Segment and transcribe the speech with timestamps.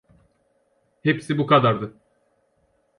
[1.03, 1.93] Hepsi bu kadardı.